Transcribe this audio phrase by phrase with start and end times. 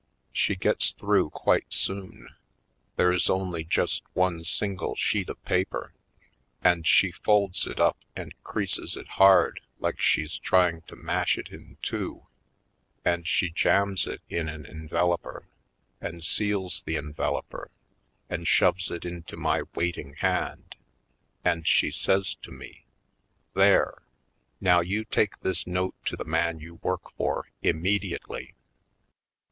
[0.33, 2.29] She gets through quite soon—
[2.95, 5.93] there's only just one single sheet of paper,
[6.63, 11.49] and she folds it up and creases it hard like she's trying to mash it
[11.49, 12.25] in two,
[13.05, 15.47] and she jams it in an enve loper
[16.01, 17.69] and seals the enveloper
[18.27, 20.75] and shoves it into my waiting hand,
[21.45, 22.87] and she says to me:
[23.53, 24.01] ''There!
[24.59, 28.55] Now you take this note to the man you work for, immediately!"